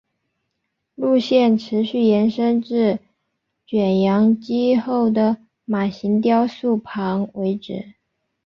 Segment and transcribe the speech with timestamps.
[0.95, 2.97] 路线持续延伸至
[3.67, 7.93] 卷扬机后的马型雕塑旁为止。